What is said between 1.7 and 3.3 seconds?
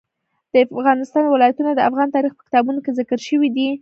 د افغان تاریخ په کتابونو کې ذکر